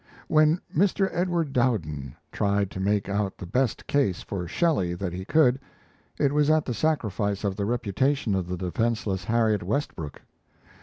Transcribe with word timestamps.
When 0.27 0.59
Mr. 0.75 1.09
Edward 1.13 1.53
Dowden 1.53 2.15
tried 2.31 2.71
to 2.71 2.79
make 2.79 3.07
out 3.07 3.37
the 3.37 3.45
best 3.45 3.85
case 3.85 4.23
for 4.23 4.47
Shelley 4.47 4.95
that 4.95 5.13
he 5.13 5.25
could, 5.25 5.59
it 6.17 6.33
was 6.33 6.49
at 6.49 6.65
the 6.65 6.73
sacrifice 6.73 7.43
of 7.43 7.55
the 7.55 7.65
reputation 7.65 8.33
of 8.33 8.47
the 8.47 8.57
defenceless 8.57 9.25
Harriet 9.25 9.61
Westbrook. 9.61 10.23